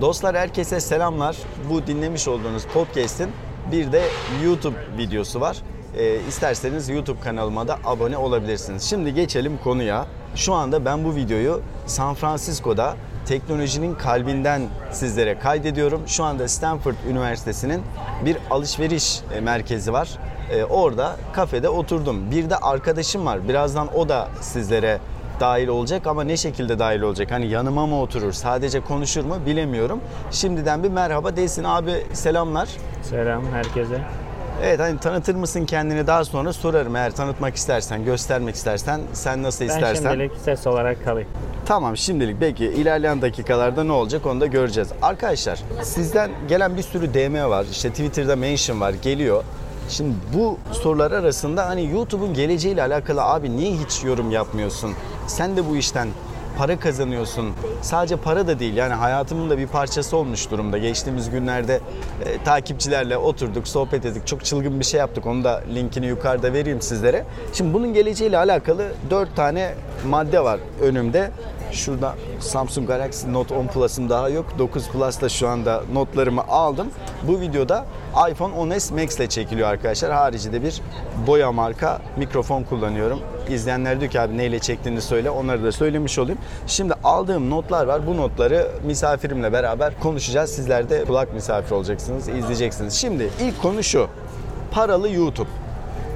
Dostlar 0.00 0.36
herkese 0.36 0.80
selamlar. 0.80 1.36
Bu 1.70 1.86
dinlemiş 1.86 2.28
olduğunuz 2.28 2.66
podcast'in 2.66 3.30
bir 3.72 3.92
de 3.92 4.02
YouTube 4.44 4.76
videosu 4.98 5.40
var. 5.40 5.56
Ee, 5.96 6.20
isterseniz 6.28 6.88
YouTube 6.88 7.20
kanalıma 7.20 7.68
da 7.68 7.78
abone 7.84 8.16
olabilirsiniz. 8.16 8.82
Şimdi 8.82 9.14
geçelim 9.14 9.58
konuya. 9.64 10.06
Şu 10.34 10.54
anda 10.54 10.84
ben 10.84 11.04
bu 11.04 11.14
videoyu 11.14 11.60
San 11.86 12.14
Francisco'da 12.14 12.96
teknolojinin 13.26 13.94
kalbinden 13.94 14.62
sizlere 14.92 15.38
kaydediyorum. 15.38 16.02
Şu 16.06 16.24
anda 16.24 16.48
Stanford 16.48 16.94
Üniversitesi'nin 17.10 17.82
bir 18.24 18.36
alışveriş 18.50 19.20
e, 19.34 19.40
merkezi 19.40 19.92
var. 19.92 20.08
Ee, 20.50 20.64
orada 20.64 21.16
kafede 21.32 21.68
oturdum. 21.68 22.30
Bir 22.30 22.50
de 22.50 22.56
arkadaşım 22.56 23.26
var. 23.26 23.48
Birazdan 23.48 23.96
o 23.96 24.08
da 24.08 24.28
sizlere 24.40 24.98
dahil 25.40 25.68
olacak 25.68 26.06
ama 26.06 26.24
ne 26.24 26.36
şekilde 26.36 26.78
dahil 26.78 27.00
olacak? 27.00 27.30
Hani 27.30 27.46
yanıma 27.46 27.86
mı 27.86 28.00
oturur, 28.00 28.32
sadece 28.32 28.80
konuşur 28.80 29.24
mu 29.24 29.36
bilemiyorum. 29.46 30.00
Şimdiden 30.30 30.82
bir 30.82 30.88
merhaba 30.90 31.36
desin 31.36 31.64
abi 31.64 31.92
selamlar. 32.12 32.68
Selam 33.02 33.42
herkese. 33.52 34.00
Evet 34.64 34.80
hani 34.80 34.98
tanıtır 34.98 35.34
mısın 35.34 35.64
kendini 35.66 36.06
daha 36.06 36.24
sonra 36.24 36.52
sorarım 36.52 36.96
eğer 36.96 37.10
tanıtmak 37.12 37.56
istersen, 37.56 38.04
göstermek 38.04 38.54
istersen, 38.54 39.00
sen 39.12 39.42
nasıl 39.42 39.64
Ben 39.64 39.68
istersen. 39.68 40.10
şimdilik 40.10 40.32
ses 40.44 40.66
olarak 40.66 41.04
kalayım. 41.04 41.28
Tamam 41.66 41.96
şimdilik 41.96 42.40
belki 42.40 42.64
ilerleyen 42.64 43.22
dakikalarda 43.22 43.84
ne 43.84 43.92
olacak 43.92 44.26
onu 44.26 44.40
da 44.40 44.46
göreceğiz. 44.46 44.88
Arkadaşlar 45.02 45.58
sizden 45.82 46.30
gelen 46.48 46.76
bir 46.76 46.82
sürü 46.82 47.14
DM 47.14 47.50
var. 47.50 47.66
İşte 47.70 47.90
Twitter'da 47.90 48.36
mention 48.36 48.80
var 48.80 48.94
geliyor. 49.02 49.44
Şimdi 49.88 50.14
bu 50.34 50.58
sorular 50.72 51.10
arasında 51.12 51.66
hani 51.66 51.90
YouTube'un 51.92 52.34
geleceğiyle 52.34 52.82
alakalı 52.82 53.22
abi 53.24 53.56
niye 53.56 53.72
hiç 53.72 54.04
yorum 54.04 54.30
yapmıyorsun? 54.30 54.92
Sen 55.28 55.56
de 55.56 55.68
bu 55.68 55.76
işten 55.76 56.08
para 56.58 56.80
kazanıyorsun. 56.80 57.52
Sadece 57.82 58.16
para 58.16 58.46
da 58.46 58.58
değil 58.58 58.74
yani 58.76 58.94
hayatımın 58.94 59.50
da 59.50 59.58
bir 59.58 59.66
parçası 59.66 60.16
olmuş 60.16 60.50
durumda. 60.50 60.78
Geçtiğimiz 60.78 61.30
günlerde 61.30 61.80
e, 62.24 62.42
takipçilerle 62.44 63.16
oturduk, 63.16 63.68
sohbet 63.68 64.06
ettik. 64.06 64.26
Çok 64.26 64.44
çılgın 64.44 64.80
bir 64.80 64.84
şey 64.84 65.00
yaptık. 65.00 65.26
Onu 65.26 65.44
da 65.44 65.62
linkini 65.74 66.06
yukarıda 66.06 66.52
vereyim 66.52 66.82
sizlere. 66.82 67.24
Şimdi 67.52 67.74
bunun 67.74 67.94
geleceğiyle 67.94 68.38
alakalı 68.38 68.92
4 69.10 69.36
tane 69.36 69.74
madde 70.08 70.44
var 70.44 70.60
önümde. 70.82 71.30
Şurada 71.72 72.14
Samsung 72.40 72.88
Galaxy 72.88 73.32
Note 73.32 73.54
10 73.54 73.66
Plus'ım 73.66 74.08
daha 74.08 74.28
yok. 74.28 74.46
9 74.58 74.88
Plus'ta 74.88 75.28
şu 75.28 75.48
anda 75.48 75.82
notlarımı 75.92 76.42
aldım. 76.48 76.88
Bu 77.22 77.40
videoda 77.40 77.86
iPhone 78.30 78.54
10s 78.54 79.02
Max 79.02 79.16
ile 79.16 79.28
çekiliyor 79.28 79.68
arkadaşlar. 79.68 80.12
Haricinde 80.12 80.62
bir 80.62 80.82
boya 81.26 81.52
marka 81.52 82.00
mikrofon 82.16 82.62
kullanıyorum. 82.62 83.20
İzleyenler 83.48 84.00
diyor 84.00 84.12
ki 84.12 84.20
abi 84.20 84.38
neyle 84.38 84.58
çektiğini 84.58 85.00
söyle. 85.00 85.30
Onları 85.30 85.64
da 85.64 85.72
söylemiş 85.72 86.18
olayım. 86.18 86.38
Şimdi 86.66 86.94
aldığım 87.04 87.50
notlar 87.50 87.86
var. 87.86 88.06
Bu 88.06 88.16
notları 88.16 88.68
misafirimle 88.84 89.52
beraber 89.52 90.00
konuşacağız. 90.00 90.50
Sizler 90.50 90.90
de 90.90 91.04
kulak 91.04 91.34
misafir 91.34 91.70
olacaksınız, 91.70 92.28
izleyeceksiniz. 92.28 92.94
Şimdi 92.94 93.30
ilk 93.40 93.62
konu 93.62 93.82
şu. 93.82 94.08
Paralı 94.70 95.10
YouTube. 95.10 95.48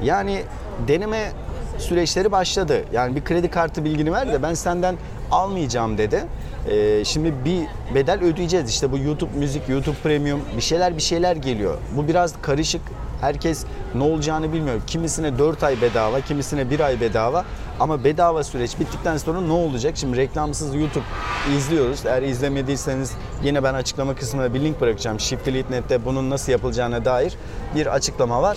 Yani 0.03 0.43
deneme 0.89 1.33
süreçleri 1.79 2.33
başladı. 2.33 2.85
Yani 2.93 3.17
bir 3.17 3.25
kredi 3.25 3.51
kartı 3.51 3.85
bilgini 3.85 4.13
ver 4.13 4.33
de 4.33 4.43
ben 4.43 4.55
senden 4.55 4.97
almayacağım 5.31 5.99
dedi. 5.99 6.25
Ee, 6.69 7.05
şimdi 7.05 7.35
bir 7.45 7.67
bedel 7.95 8.23
ödeyeceğiz. 8.23 8.71
İşte 8.71 8.93
bu 8.93 8.99
YouTube 8.99 9.31
müzik, 9.39 9.69
YouTube 9.69 9.97
premium 10.03 10.41
bir 10.57 10.63
şeyler 10.63 10.97
bir 10.97 11.03
şeyler 11.03 11.37
geliyor. 11.37 11.79
Bu 11.97 12.09
biraz 12.09 12.35
karışık. 12.43 12.81
Herkes 13.21 13.65
ne 13.95 14.03
olacağını 14.03 14.53
bilmiyor. 14.53 14.81
Kimisine 14.87 15.39
4 15.39 15.63
ay 15.63 15.81
bedava, 15.81 16.21
kimisine 16.21 16.71
1 16.71 16.81
ay 16.81 17.01
bedava. 17.01 17.45
Ama 17.81 18.05
bedava 18.05 18.45
süreç 18.45 18.81
bittikten 18.81 19.17
sonra 19.17 19.41
ne 19.41 19.53
olacak? 19.53 19.97
Şimdi 19.97 20.17
reklamsız 20.17 20.75
YouTube 20.75 21.05
izliyoruz. 21.57 22.07
Eğer 22.07 22.23
izlemediyseniz 22.23 23.13
yine 23.45 23.63
ben 23.63 23.75
açıklama 23.75 24.15
kısmına 24.15 24.55
bir 24.55 24.61
link 24.61 24.81
bırakacağım. 24.81 25.21
Shiftly.net'te 25.21 26.05
bunun 26.05 26.31
nasıl 26.31 26.53
yapılacağına 26.53 27.05
dair 27.05 27.35
bir 27.75 27.87
açıklama 27.87 28.43
var. 28.43 28.57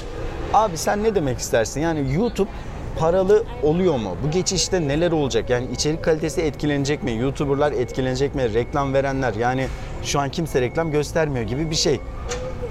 Abi 0.54 0.78
sen 0.78 1.04
ne 1.04 1.16
demek 1.16 1.40
istersin? 1.40 1.82
Yani 1.82 2.14
YouTube 2.14 2.50
paralı 3.00 3.44
oluyor 3.64 3.98
mu? 3.98 4.18
Bu 4.24 4.32
geçişte 4.32 4.88
neler 4.88 5.12
olacak? 5.12 5.50
Yani 5.50 5.68
içerik 5.74 6.04
kalitesi 6.04 6.42
etkilenecek 6.42 7.04
mi? 7.04 7.18
YouTuber'lar 7.18 7.72
etkilenecek 7.72 8.36
mi? 8.36 8.54
Reklam 8.54 8.94
verenler 8.94 9.34
yani 9.34 9.68
şu 10.04 10.20
an 10.20 10.30
kimse 10.30 10.62
reklam 10.62 10.92
göstermiyor 10.92 11.46
gibi 11.46 11.70
bir 11.70 11.76
şey. 11.76 12.00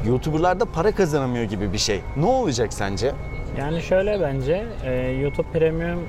YouTuber'lar 0.06 0.60
da 0.60 0.64
para 0.64 0.92
kazanamıyor 0.92 1.44
gibi 1.44 1.72
bir 1.72 1.78
şey. 1.78 2.00
Ne 2.16 2.26
olacak 2.26 2.72
sence? 2.72 3.12
Yani 3.58 3.82
şöyle 3.82 4.20
bence 4.20 4.66
e, 4.84 4.92
YouTube 4.92 5.46
Premium 5.52 6.00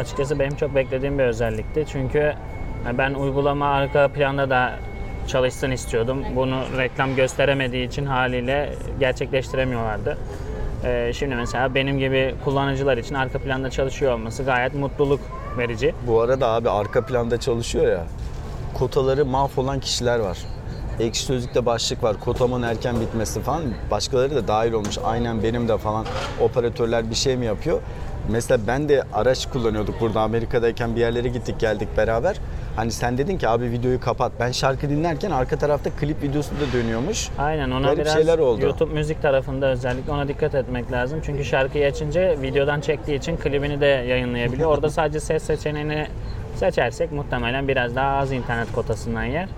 açıkçası 0.00 0.38
benim 0.38 0.56
çok 0.56 0.74
beklediğim 0.74 1.18
bir 1.18 1.24
özellikti. 1.24 1.84
Çünkü 1.92 2.18
e, 2.88 2.98
ben 2.98 3.14
uygulama 3.14 3.66
arka 3.66 4.08
planda 4.08 4.50
da 4.50 4.78
çalışsın 5.26 5.70
istiyordum. 5.70 6.24
Bunu 6.36 6.62
reklam 6.78 7.16
gösteremediği 7.16 7.88
için 7.88 8.06
haliyle 8.06 8.74
gerçekleştiremiyorlardı. 9.00 10.18
E, 10.84 11.12
şimdi 11.14 11.34
mesela 11.34 11.74
benim 11.74 11.98
gibi 11.98 12.34
kullanıcılar 12.44 12.96
için 12.98 13.14
arka 13.14 13.38
planda 13.38 13.70
çalışıyor 13.70 14.12
olması 14.12 14.42
gayet 14.42 14.74
mutluluk 14.74 15.20
verici. 15.58 15.94
Bu 16.06 16.20
arada 16.20 16.48
abi 16.48 16.70
arka 16.70 17.06
planda 17.06 17.40
çalışıyor 17.40 17.88
ya. 17.88 18.04
Kotaları 18.74 19.26
mahvolan 19.26 19.80
kişiler 19.80 20.18
var. 20.18 20.38
Ekşi 21.00 21.22
Sözlük'te 21.22 21.66
başlık 21.66 22.02
var. 22.02 22.20
Kotamın 22.20 22.62
erken 22.62 23.00
bitmesi 23.00 23.40
falan. 23.40 23.62
Başkaları 23.90 24.34
da 24.34 24.48
dahil 24.48 24.72
olmuş. 24.72 24.98
Aynen 25.04 25.42
benim 25.42 25.68
de 25.68 25.78
falan. 25.78 26.06
Operatörler 26.40 27.10
bir 27.10 27.14
şey 27.14 27.36
mi 27.36 27.46
yapıyor? 27.46 27.80
Mesela 28.28 28.66
ben 28.66 28.88
de 28.88 29.02
araç 29.12 29.46
kullanıyorduk 29.50 30.00
burada 30.00 30.20
Amerika'dayken 30.20 30.96
bir 30.96 31.00
yerlere 31.00 31.28
gittik 31.28 31.60
geldik 31.60 31.88
beraber. 31.96 32.36
Hani 32.76 32.90
sen 32.90 33.18
dedin 33.18 33.38
ki 33.38 33.48
abi 33.48 33.64
videoyu 33.70 34.00
kapat. 34.00 34.32
Ben 34.40 34.52
şarkı 34.52 34.88
dinlerken 34.90 35.30
arka 35.30 35.58
tarafta 35.58 35.90
klip 35.90 36.22
videosu 36.22 36.50
da 36.50 36.72
dönüyormuş. 36.72 37.28
Aynen 37.38 37.70
ona 37.70 37.86
Garip 37.86 37.98
biraz 37.98 38.14
şeyler 38.14 38.38
oldu. 38.38 38.62
YouTube 38.62 38.94
müzik 38.94 39.22
tarafında 39.22 39.66
özellikle 39.66 40.12
ona 40.12 40.28
dikkat 40.28 40.54
etmek 40.54 40.92
lazım. 40.92 41.20
Çünkü 41.26 41.44
şarkıyı 41.44 41.86
açınca 41.86 42.42
videodan 42.42 42.80
çektiği 42.80 43.18
için 43.18 43.36
klibini 43.36 43.80
de 43.80 43.86
yayınlayabiliyor. 43.86 44.70
Orada 44.70 44.90
sadece 44.90 45.20
ses 45.20 45.42
seçeneğini 45.42 46.06
seçersek 46.56 47.12
muhtemelen 47.12 47.68
biraz 47.68 47.96
daha 47.96 48.16
az 48.16 48.32
internet 48.32 48.72
kotasından 48.72 49.24
yer. 49.24 49.48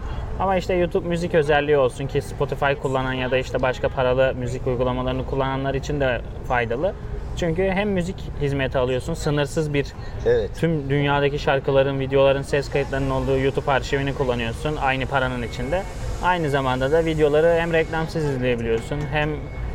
Ama 0.41 0.57
işte 0.57 0.75
YouTube 0.75 1.09
müzik 1.09 1.35
özelliği 1.35 1.79
olsun 1.79 2.07
ki 2.07 2.23
Spotify 2.23 2.73
kullanan 2.83 3.13
ya 3.13 3.31
da 3.31 3.39
işte 3.39 3.63
başka 3.63 3.89
paralı 3.89 4.35
müzik 4.35 4.67
uygulamalarını 4.67 5.27
kullananlar 5.27 5.75
için 5.75 6.01
de 6.01 6.21
faydalı. 6.49 6.95
Çünkü 7.37 7.63
hem 7.63 7.91
müzik 7.91 8.17
hizmeti 8.41 8.79
alıyorsun, 8.79 9.15
sınırsız 9.15 9.75
bir 9.75 9.87
Evet. 10.27 10.51
tüm 10.61 10.91
dünyadaki 10.91 11.39
şarkıların, 11.39 12.01
videoların, 12.01 12.43
ses 12.43 12.71
kayıtlarının 12.71 13.11
olduğu 13.11 13.39
YouTube 13.39 13.73
arşivini 13.73 14.15
kullanıyorsun 14.15 14.77
aynı 14.77 15.07
paranın 15.07 15.43
içinde. 15.43 15.83
Aynı 16.25 16.51
zamanda 16.51 16.93
da 16.93 17.05
videoları 17.05 17.61
hem 17.61 17.73
reklamsız 17.73 18.25
izleyebiliyorsun 18.25 19.01
hem 19.13 19.31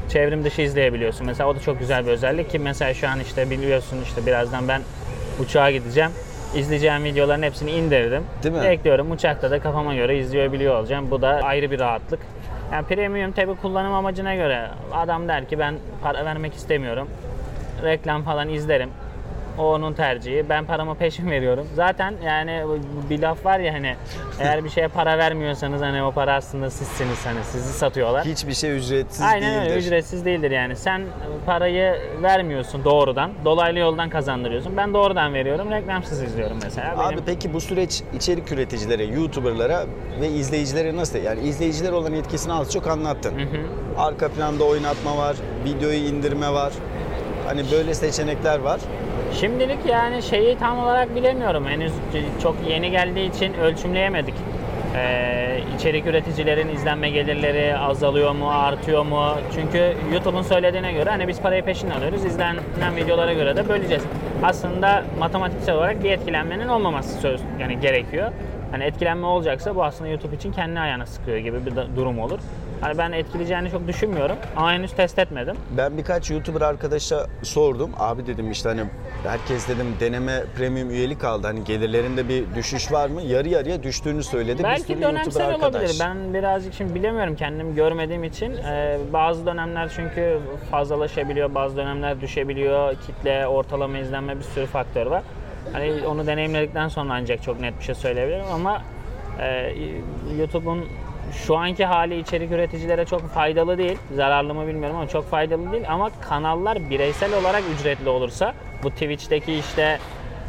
çevrim 0.10 0.44
dışı 0.44 0.62
izleyebiliyorsun. 0.62 1.26
Mesela 1.28 1.50
o 1.50 1.56
da 1.56 1.60
çok 1.60 1.80
güzel 1.80 2.06
bir 2.06 2.12
özellik 2.12 2.50
ki 2.50 2.60
mesela 2.60 2.94
şu 2.94 3.10
an 3.10 3.20
işte 3.20 3.50
biliyorsun 3.50 3.98
işte 4.04 4.26
birazdan 4.26 4.68
ben 4.68 4.82
uçağa 5.40 5.72
gideceğim. 5.72 6.12
İzleyeceğim 6.56 7.04
videoların 7.04 7.44
hepsini 7.44 7.72
indirdim. 7.72 8.24
Değil 8.44 8.56
mi? 8.56 8.66
Ekliyorum 8.66 9.12
uçakta 9.12 9.52
da 9.52 9.60
kafama 9.60 9.96
göre 9.96 10.18
izleyebiliyor 10.18 10.76
olacağım. 10.76 11.12
Bu 11.12 11.22
da 11.22 11.28
ayrı 11.28 11.72
bir 11.72 11.80
rahatlık. 11.80 12.20
Yani 12.74 12.86
premium 12.86 13.32
tabi 13.32 13.56
kullanım 13.56 13.94
amacına 13.94 14.36
göre 14.36 14.68
adam 14.94 15.28
der 15.28 15.50
ki 15.50 15.60
ben 15.60 15.76
para 16.04 16.26
vermek 16.26 16.54
istemiyorum. 16.54 17.08
Reklam 17.84 18.24
falan 18.24 18.50
izlerim. 18.50 18.90
O 19.58 19.74
onun 19.74 19.94
tercihi. 19.94 20.46
Ben 20.50 20.66
paramı 20.66 20.96
peşin 20.96 21.32
veriyorum. 21.32 21.68
Zaten 21.76 22.14
yani 22.26 22.64
bir 23.10 23.20
laf 23.20 23.46
var 23.46 23.60
ya 23.60 23.74
hani 23.74 23.96
eğer 24.40 24.64
bir 24.64 24.70
şeye 24.70 24.88
para 24.88 25.18
vermiyorsanız 25.18 25.82
hani 25.82 26.04
o 26.04 26.12
para 26.12 26.34
aslında 26.34 26.70
sizsiniz 26.70 27.26
hani 27.26 27.44
sizi 27.44 27.74
satıyorlar. 27.74 28.26
Hiçbir 28.26 28.54
şey 28.54 28.78
ücretsiz 28.78 29.22
Aynen 29.22 29.54
değildir. 29.54 29.72
öyle 29.72 29.80
ücretsiz 29.80 30.26
değildir 30.26 30.52
yani. 30.52 30.76
Sen 30.76 31.02
parayı 31.46 31.96
vermiyorsun 32.24 32.84
doğrudan. 32.86 33.32
Dolaylı 33.46 33.80
yoldan 33.80 34.10
kazandırıyorsun. 34.10 34.78
Ben 34.78 34.94
doğrudan 34.94 35.34
veriyorum. 35.34 35.72
Reklamsız 35.72 36.24
izliyorum 36.24 36.58
mesela. 36.64 36.94
Abi 36.98 37.14
Benim 37.14 37.26
peki 37.26 37.54
bu 37.54 37.62
süreç 37.62 38.04
içerik 38.14 38.52
üreticilere, 38.52 39.04
YouTuber'lara 39.04 39.86
ve 40.22 40.28
izleyicilere 40.30 40.96
nasıl? 40.96 41.20
Yani 41.20 41.42
izleyiciler 41.42 41.92
olan 41.92 42.14
etkisini 42.14 42.54
az 42.54 42.72
çok 42.74 42.88
anlattın. 42.88 43.34
Arka 43.98 44.30
planda 44.30 44.64
oynatma 44.64 45.18
var, 45.18 45.36
videoyu 45.66 45.98
indirme 45.98 46.54
var. 46.54 46.74
Hani 47.52 47.64
böyle 47.72 47.94
seçenekler 47.94 48.60
var. 48.60 48.80
Şimdilik 49.40 49.86
yani 49.86 50.24
şeyi 50.24 50.58
tam 50.58 50.80
olarak 50.80 51.16
bilemiyorum. 51.16 51.66
Henüz 51.66 51.92
çok 52.44 52.56
yeni 52.70 52.92
geldiği 52.92 53.30
için 53.30 53.54
ölçümleyemedik. 53.54 54.34
Ee, 54.96 55.60
içerik 55.76 56.08
üreticilerin 56.08 56.70
izlenme 56.70 57.10
gelirleri 57.10 57.78
azalıyor 57.78 58.32
mu, 58.32 58.52
artıyor 58.52 59.06
mu? 59.06 59.34
Çünkü 59.56 59.94
YouTube'un 60.14 60.42
söylediğine 60.42 60.94
göre 60.94 61.10
hani 61.10 61.28
biz 61.28 61.42
parayı 61.42 61.66
peşin 61.66 61.90
alıyoruz. 61.90 62.26
İzlenen 62.26 62.96
videolara 62.96 63.34
göre 63.34 63.56
de 63.56 63.70
böleceğiz. 63.70 64.04
Aslında 64.44 65.04
matematiksel 65.20 65.76
olarak 65.76 66.04
bir 66.04 66.12
etkilenmenin 66.12 66.68
olmaması 66.68 67.22
söz 67.22 67.42
yani 67.60 67.80
gerekiyor. 67.80 68.32
Hani 68.72 68.84
etkilenme 68.84 69.26
olacaksa 69.26 69.76
bu 69.76 69.84
aslında 69.84 70.10
YouTube 70.10 70.36
için 70.36 70.52
kendi 70.52 70.80
ayağına 70.80 71.06
sıkıyor 71.06 71.38
gibi 71.38 71.66
bir 71.66 71.96
durum 71.96 72.20
olur. 72.20 72.40
Hani 72.82 72.98
ben 72.98 73.12
etkileyeceğini 73.12 73.72
çok 73.72 73.88
düşünmüyorum 73.88 74.36
ama 74.56 74.74
henüz 74.74 74.92
test 74.92 75.20
etmedim. 75.20 75.56
Ben 75.78 75.98
birkaç 75.98 76.32
YouTuber 76.32 76.62
arkadaşa 76.62 77.28
sordum. 77.44 77.92
Abi 78.00 78.28
dedim 78.28 78.52
işte 78.52 78.70
hani 78.70 78.82
herkes 79.24 79.68
dedim 79.70 79.96
deneme 80.00 80.44
premium 80.58 80.90
üyelik 80.90 81.24
aldı. 81.24 81.48
Hani 81.48 81.64
gelirlerinde 81.64 82.30
bir 82.30 82.44
düşüş 82.56 82.92
var 82.92 83.10
mı? 83.10 83.22
Yarı 83.22 83.50
yarıya 83.50 83.84
düştüğünü 83.84 84.24
söyledi. 84.24 84.60
Bir 84.60 84.64
Belki 84.64 84.82
sürü 84.84 85.02
dönemsel 85.02 85.24
YouTuber 85.26 85.46
arkadaş. 85.68 85.82
olabilir. 85.82 85.98
Ben 86.00 86.34
birazcık 86.34 86.74
şimdi 86.74 86.96
bilemiyorum 86.96 87.36
kendimi 87.36 87.76
görmediğim 87.76 88.24
için. 88.24 88.52
Ee, 88.58 88.98
bazı 89.14 89.46
dönemler 89.46 89.92
çünkü 89.96 90.40
fazlalaşabiliyor, 90.72 91.56
bazı 91.56 91.78
dönemler 91.78 92.22
düşebiliyor. 92.22 92.96
Kitle, 93.08 93.48
ortalama 93.48 93.98
izlenme 93.98 94.38
bir 94.38 94.44
sürü 94.44 94.66
faktör 94.66 95.06
var. 95.06 95.24
Hani 95.74 96.08
onu 96.08 96.28
deneyimledikten 96.28 96.88
sonra 96.88 97.14
ancak 97.14 97.44
çok 97.44 97.60
net 97.60 97.80
bir 97.80 97.84
şey 97.84 97.96
söyleyebilirim 97.96 98.46
ama 98.54 98.82
e, 99.40 99.74
YouTube'un 100.40 100.86
şu 101.32 101.58
anki 101.58 101.86
hali 101.86 102.20
içerik 102.20 102.52
üreticilere 102.52 103.06
çok 103.06 103.30
faydalı 103.30 103.78
değil. 103.78 103.98
Zararlı 104.16 104.54
mı 104.54 104.68
bilmiyorum 104.68 104.96
ama 104.96 105.08
çok 105.08 105.30
faydalı 105.30 105.72
değil. 105.72 105.84
Ama 105.90 106.10
kanallar 106.22 106.90
bireysel 106.90 107.34
olarak 107.34 107.64
ücretli 107.76 108.10
olursa 108.10 108.54
bu 108.84 108.90
Twitch'teki 108.90 109.54
işte 109.54 110.00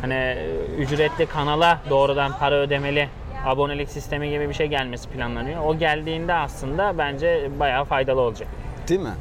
hani 0.00 0.36
ücretli 0.78 1.26
kanala 1.26 1.78
doğrudan 1.90 2.32
para 2.38 2.54
ödemeli 2.54 3.08
abonelik 3.46 3.88
sistemi 3.88 4.30
gibi 4.30 4.48
bir 4.48 4.54
şey 4.54 4.66
gelmesi 4.66 5.08
planlanıyor. 5.08 5.64
O 5.64 5.78
geldiğinde 5.78 6.34
aslında 6.34 6.98
bence 6.98 7.50
bayağı 7.60 7.84
faydalı 7.84 8.20
olacak. 8.20 8.48
Değil 8.88 9.00
mi? 9.00 9.14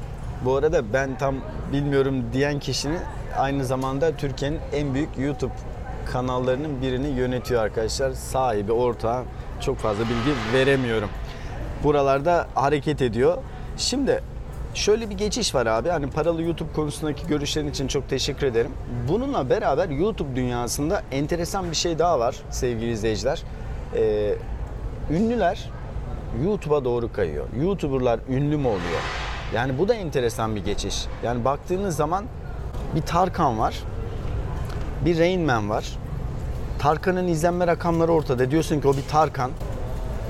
Bu 0.46 0.56
arada 0.56 0.94
ben 0.94 1.18
tam 1.18 1.36
bilmiyorum 1.74 2.24
diyen 2.34 2.60
kişinin 2.60 3.00
aynı 3.38 3.66
zamanda 3.66 4.12
Türkiye'nin 4.18 4.60
en 4.74 4.94
büyük 4.94 5.10
YouTube 5.18 5.54
kanallarının 6.12 6.82
birini 6.82 7.08
yönetiyor 7.08 7.64
arkadaşlar. 7.64 8.12
Sahibi, 8.12 8.72
ortağı 8.72 9.24
çok 9.62 9.78
fazla 9.78 10.04
bilgi 10.04 10.54
veremiyorum. 10.54 11.10
Buralarda 11.84 12.48
hareket 12.56 13.02
ediyor. 13.02 13.38
Şimdi 13.78 14.24
şöyle 14.74 15.10
bir 15.10 15.18
geçiş 15.18 15.56
var 15.56 15.66
abi. 15.66 15.90
Hani 15.90 16.10
paralı 16.10 16.42
YouTube 16.42 16.74
konusundaki 16.74 17.28
görüşlerin 17.28 17.70
için 17.70 17.88
çok 17.88 18.10
teşekkür 18.10 18.48
ederim. 18.48 18.72
Bununla 19.10 19.50
beraber 19.50 19.90
YouTube 19.90 20.36
dünyasında 20.36 21.02
enteresan 21.12 21.72
bir 21.72 21.76
şey 21.76 22.00
daha 22.00 22.20
var 22.20 22.36
sevgili 22.50 22.92
izleyiciler. 22.92 23.44
Ee, 23.96 24.36
ünlüler 25.12 25.70
YouTube'a 26.46 26.86
doğru 26.86 27.14
kayıyor. 27.14 27.46
YouTuber'lar 27.62 28.20
ünlü 28.30 28.58
mü 28.58 28.68
oluyor? 28.68 29.02
Yani 29.56 29.78
bu 29.78 29.88
da 29.88 29.94
enteresan 29.94 30.56
bir 30.56 30.66
geçiş. 30.66 31.06
Yani 31.24 31.46
baktığınız 31.46 31.96
zaman 31.96 32.26
bir 32.96 33.02
Tarkan 33.02 33.60
var. 33.60 33.76
Bir 35.06 35.20
Rain 35.20 35.42
Man 35.42 35.70
var. 35.70 35.98
Tarkan'ın 36.80 37.28
izlenme 37.28 37.68
rakamları 37.68 38.12
ortada. 38.12 38.52
Diyorsun 38.52 38.82
ki 38.82 38.88
o 38.88 38.94
bir 38.94 39.08
Tarkan. 39.08 39.52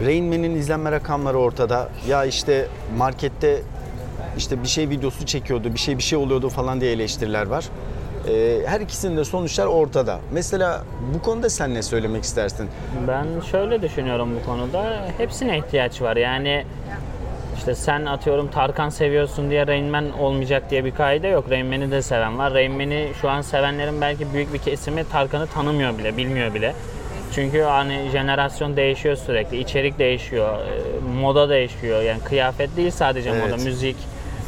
Rain 0.05 0.25
Man'in 0.25 0.55
izlenme 0.55 0.91
rakamları 0.91 1.37
ortada. 1.37 1.89
Ya 2.07 2.25
işte 2.25 2.67
markette 2.97 3.61
işte 4.37 4.63
bir 4.63 4.67
şey 4.67 4.89
videosu 4.89 5.25
çekiyordu, 5.25 5.73
bir 5.73 5.79
şey 5.79 5.97
bir 5.97 6.03
şey 6.03 6.17
oluyordu 6.17 6.49
falan 6.49 6.81
diye 6.81 6.91
eleştiriler 6.91 7.47
var. 7.47 7.65
Ee, 8.27 8.59
her 8.65 8.81
ikisinin 8.81 9.17
de 9.17 9.25
sonuçlar 9.25 9.65
ortada. 9.65 10.19
Mesela 10.31 10.83
bu 11.15 11.21
konuda 11.21 11.49
sen 11.49 11.73
ne 11.73 11.83
söylemek 11.83 12.23
istersin? 12.23 12.69
Ben 13.07 13.25
şöyle 13.51 13.81
düşünüyorum 13.81 14.29
bu 14.41 14.45
konuda. 14.45 15.07
Hepsine 15.17 15.57
ihtiyaç 15.57 16.01
var. 16.01 16.15
Yani 16.15 16.65
işte 17.57 17.75
sen 17.75 18.05
atıyorum 18.05 18.47
Tarkan 18.47 18.89
seviyorsun 18.89 19.49
diye 19.49 19.67
Rain 19.67 19.85
Man 19.85 20.19
olmayacak 20.19 20.69
diye 20.69 20.85
bir 20.85 20.95
kaide 20.95 21.27
yok. 21.27 21.45
Rain 21.49 21.65
Man'i 21.65 21.91
de 21.91 22.01
seven 22.01 22.37
var. 22.37 22.53
Rain 22.53 22.71
Man'i 22.71 23.07
şu 23.21 23.29
an 23.29 23.41
sevenlerin 23.41 24.01
belki 24.01 24.33
büyük 24.33 24.53
bir 24.53 24.57
kesimi 24.59 25.03
Tarkan'ı 25.11 25.47
tanımıyor 25.47 25.97
bile, 25.97 26.17
bilmiyor 26.17 26.53
bile. 26.53 26.73
Çünkü 27.35 27.61
hani 27.61 28.09
jenerasyon 28.11 28.77
değişiyor 28.77 29.15
sürekli, 29.15 29.57
içerik 29.59 29.99
değişiyor, 29.99 30.57
e, 30.59 31.19
moda 31.21 31.49
değişiyor. 31.49 32.01
Yani 32.01 32.19
kıyafet 32.19 32.77
değil 32.77 32.91
sadece 32.91 33.29
Evet. 33.29 33.43
moda, 33.43 33.63
müzik, 33.63 33.95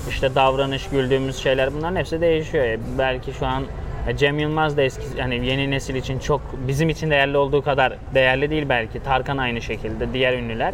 işte 0.09 0.35
davranış, 0.35 0.87
güldüğümüz 0.89 1.37
şeyler 1.37 1.73
bunların 1.73 1.95
hepsi 1.95 2.21
değişiyor. 2.21 2.65
E, 2.65 2.79
Belki 2.97 3.33
şu 3.33 3.45
an 3.45 3.63
e, 4.07 4.17
Cem 4.17 4.39
Yılmaz 4.39 4.77
da 4.77 4.81
eski 4.81 5.21
hani 5.21 5.47
yeni 5.47 5.71
nesil 5.71 5.95
için 5.95 6.19
çok 6.19 6.41
bizim 6.67 6.89
için 6.89 7.09
değerli 7.09 7.37
olduğu 7.37 7.61
kadar 7.61 7.93
değerli 8.13 8.49
değil 8.49 8.65
belki. 8.69 9.03
Tarkan 9.03 9.37
aynı 9.37 9.61
şekilde, 9.61 10.13
diğer 10.13 10.33
ünlüler, 10.33 10.73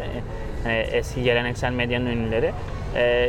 eski 0.92 1.22
geleneksel 1.22 1.72
medyanın 1.72 2.06
ünlüleri. 2.06 2.52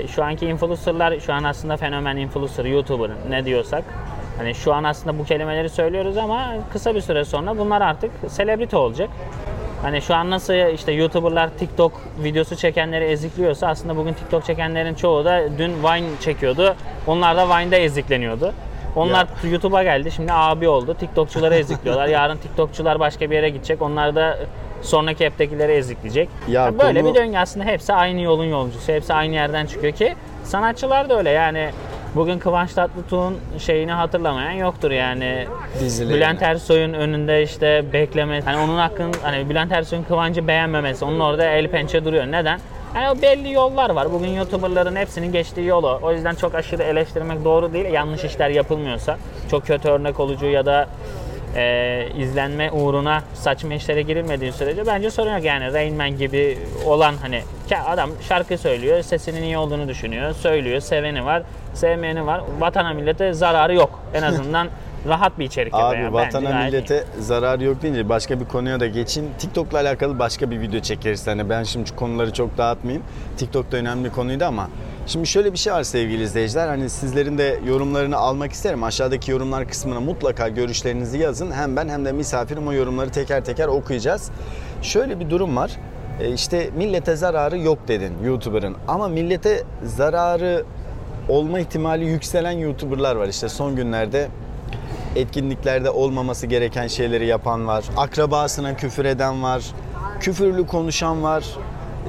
Şu 0.07 0.23
anki 0.23 0.45
influencerlar 0.45 1.19
şu 1.19 1.33
an 1.33 1.43
aslında 1.43 1.77
fenomen 1.77 2.17
influencer, 2.17 2.65
YouTuber 2.65 3.09
ne 3.29 3.45
diyorsak 3.45 3.83
Hani 4.37 4.55
şu 4.55 4.73
an 4.73 4.83
aslında 4.83 5.19
bu 5.19 5.25
kelimeleri 5.25 5.69
söylüyoruz 5.69 6.17
ama 6.17 6.53
kısa 6.73 6.95
bir 6.95 7.01
süre 7.01 7.25
sonra 7.25 7.57
bunlar 7.57 7.81
artık 7.81 8.11
selebrite 8.27 8.77
olacak. 8.77 9.09
Hani 9.81 10.01
şu 10.01 10.15
an 10.15 10.29
nasıl 10.29 10.73
işte 10.73 10.91
YouTuber'lar 10.91 11.49
TikTok 11.49 11.91
videosu 12.23 12.55
çekenleri 12.55 13.05
ezikliyorsa 13.05 13.67
aslında 13.67 13.97
bugün 13.97 14.13
TikTok 14.13 14.45
çekenlerin 14.45 14.93
çoğu 14.93 15.25
da 15.25 15.41
dün 15.57 15.83
Vine 15.83 16.07
çekiyordu. 16.21 16.75
Onlar 17.07 17.37
da 17.37 17.49
Vine'da 17.59 17.75
ezikleniyordu. 17.75 18.53
Onlar 18.95 19.27
YouTube'a 19.51 19.83
geldi. 19.83 20.11
Şimdi 20.11 20.33
abi 20.33 20.67
oldu. 20.67 20.93
TikTokçuları 20.99 21.55
ezikliyorlar. 21.55 22.07
Yarın 22.17 22.37
TikTokçular 22.37 22.99
başka 22.99 23.29
bir 23.31 23.35
yere 23.35 23.49
gidecek. 23.49 23.81
Onlar 23.81 24.15
da 24.15 24.39
sonraki 24.81 25.27
app'tekileri 25.27 25.71
ezikleyecek. 25.71 26.29
Ya 26.47 26.65
Ya 26.65 26.79
böyle 26.79 27.01
konu- 27.01 27.09
bir 27.13 27.19
döngü 27.19 27.37
aslında 27.37 27.65
hepsi 27.65 27.93
aynı 27.93 28.21
yolun 28.21 28.45
yolcusu. 28.45 28.91
Hepsi 28.93 29.13
aynı 29.13 29.33
yerden 29.35 29.65
çıkıyor 29.65 29.93
ki 29.93 30.15
sanatçılar 30.43 31.09
da 31.09 31.17
öyle. 31.17 31.29
Yani 31.29 31.69
bugün 32.15 32.39
Kıvanç 32.39 32.73
Tatlıtuğ'un 32.73 33.37
şeyini 33.59 33.91
hatırlamayan 33.91 34.51
yoktur 34.51 34.91
yani. 34.91 35.47
Dizilerini. 35.79 36.15
Bülent 36.15 36.41
Ersoy'un 36.41 36.93
önünde 36.93 37.43
işte 37.43 37.93
bekleme, 37.93 38.41
hani 38.41 38.57
onun 38.57 38.77
hakkın 38.77 39.13
hani 39.21 39.49
Bülent 39.49 39.71
Ersoy'un 39.71 40.03
Kıvanç'ı 40.03 40.47
beğenmemesi, 40.47 41.05
onun 41.05 41.19
orada 41.19 41.45
el 41.45 41.67
pençe 41.67 42.05
duruyor. 42.05 42.25
Neden? 42.25 42.59
Yani 42.95 43.09
o 43.09 43.21
belli 43.21 43.51
yollar 43.51 43.89
var. 43.89 44.13
Bugün 44.13 44.27
YouTuber'ların 44.27 44.95
hepsinin 44.95 45.31
geçtiği 45.31 45.65
yolu. 45.65 45.99
O 46.01 46.11
yüzden 46.11 46.35
çok 46.35 46.55
aşırı 46.55 46.83
eleştirmek 46.83 47.45
doğru 47.45 47.73
değil. 47.73 47.85
Yanlış 47.85 48.23
işler 48.23 48.49
yapılmıyorsa, 48.49 49.17
çok 49.51 49.67
kötü 49.67 49.89
örnek 49.89 50.19
olucu 50.19 50.45
ya 50.45 50.65
da 50.65 50.87
e, 51.55 52.07
izlenme 52.17 52.71
uğruna 52.71 53.23
saçma 53.33 53.73
işlere 53.73 54.01
girilmediği 54.01 54.51
sürece 54.51 54.87
bence 54.87 55.11
sorun 55.11 55.33
yok. 55.33 55.43
Yani 55.43 55.73
Rain 55.73 55.95
Man 55.95 56.17
gibi 56.17 56.57
olan 56.85 57.15
hani 57.21 57.41
adam 57.87 58.09
şarkı 58.27 58.57
söylüyor, 58.57 59.01
sesinin 59.01 59.43
iyi 59.43 59.57
olduğunu 59.57 59.87
düşünüyor, 59.87 60.33
söylüyor, 60.33 60.79
seveni 60.79 61.25
var, 61.25 61.43
sevmeyeni 61.73 62.25
var. 62.25 62.41
Vatana 62.59 62.93
millete 62.93 63.33
zararı 63.33 63.73
yok. 63.75 63.99
En 64.13 64.21
azından 64.21 64.67
rahat 65.07 65.39
bir 65.39 65.45
içerik. 65.45 65.73
Abi 65.73 65.95
yani. 65.95 66.13
Bence 66.13 66.13
vatana 66.13 66.61
iyi. 66.61 66.65
millete 66.65 67.03
zarar 67.19 67.59
yok 67.59 67.81
deyince 67.81 68.09
başka 68.09 68.39
bir 68.39 68.45
konuya 68.45 68.79
da 68.79 68.87
geçin. 68.87 69.29
TikTok'la 69.39 69.77
alakalı 69.79 70.19
başka 70.19 70.51
bir 70.51 70.61
video 70.61 70.79
çekeriz. 70.79 71.27
Hani 71.27 71.49
ben 71.49 71.63
şimdi 71.63 71.89
şu 71.89 71.95
konuları 71.95 72.33
çok 72.33 72.57
dağıtmayayım. 72.57 73.03
TikTok 73.37 73.71
da 73.71 73.77
önemli 73.77 74.11
konuydu 74.11 74.45
ama 74.45 74.67
Şimdi 75.07 75.27
şöyle 75.27 75.53
bir 75.53 75.57
şey 75.57 75.73
var 75.73 75.83
sevgili 75.83 76.23
izleyiciler. 76.23 76.67
Hani 76.67 76.89
sizlerin 76.89 77.37
de 77.37 77.59
yorumlarını 77.67 78.17
almak 78.17 78.51
isterim. 78.51 78.83
Aşağıdaki 78.83 79.31
yorumlar 79.31 79.67
kısmına 79.67 79.99
mutlaka 79.99 80.47
görüşlerinizi 80.49 81.17
yazın. 81.17 81.51
Hem 81.51 81.75
ben 81.75 81.89
hem 81.89 82.05
de 82.05 82.11
misafirim 82.11 82.67
o 82.67 82.73
yorumları 82.73 83.09
teker 83.09 83.45
teker 83.45 83.67
okuyacağız. 83.67 84.31
Şöyle 84.81 85.19
bir 85.19 85.29
durum 85.29 85.55
var. 85.57 85.71
E, 86.21 86.33
İşte 86.33 86.69
millete 86.77 87.15
zararı 87.15 87.57
yok 87.57 87.87
dedin 87.87 88.13
YouTuber'ın. 88.25 88.75
Ama 88.87 89.07
millete 89.07 89.63
zararı 89.83 90.63
olma 91.31 91.59
ihtimali 91.59 92.05
yükselen 92.05 92.51
YouTuber'lar 92.51 93.15
var. 93.15 93.27
İşte 93.27 93.49
son 93.49 93.75
günlerde 93.75 94.27
etkinliklerde 95.15 95.89
olmaması 95.89 96.47
gereken 96.47 96.87
şeyleri 96.87 97.25
yapan 97.25 97.67
var. 97.67 97.83
Akrabasına 97.97 98.75
küfür 98.75 99.05
eden 99.05 99.43
var. 99.43 99.63
Küfürlü 100.19 100.67
konuşan 100.67 101.23
var. 101.23 101.45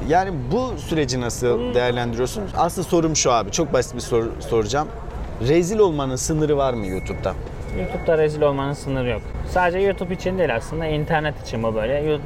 Yani 0.08 0.30
bu 0.52 0.78
süreci 0.78 1.20
nasıl 1.20 1.74
değerlendiriyorsun? 1.74 2.44
Aslında 2.56 2.88
sorum 2.88 3.16
şu 3.16 3.32
abi. 3.32 3.50
Çok 3.50 3.72
basit 3.72 3.94
bir 3.94 4.00
soru 4.00 4.32
soracağım. 4.48 4.88
Rezil 5.48 5.78
olmanın 5.78 6.16
sınırı 6.16 6.56
var 6.56 6.74
mı 6.74 6.86
YouTube'da? 6.86 7.34
YouTube'da 7.78 8.18
rezil 8.18 8.42
olmanın 8.42 8.72
sınırı 8.72 9.08
yok. 9.08 9.22
Sadece 9.48 9.78
YouTube 9.78 10.14
için 10.14 10.38
değil 10.38 10.54
aslında 10.56 10.86
internet 10.86 11.40
için 11.42 11.62
bu 11.62 11.74
böyle. 11.74 12.18